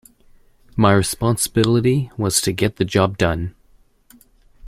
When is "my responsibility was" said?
0.75-2.41